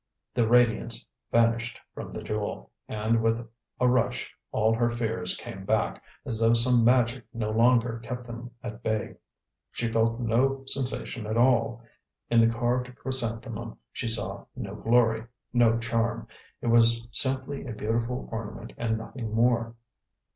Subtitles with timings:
[0.33, 3.47] The radiance vanished from the jewel, and with
[3.79, 8.49] a rush all her fears came back, as though some magic no longer kept them
[8.63, 9.17] at bay.
[9.71, 11.83] She felt no sensation at all;
[12.31, 16.27] in the carved chrysanthemum, she saw no glory, no charm;
[16.61, 19.75] it was simply a beautiful ornament and nothing more.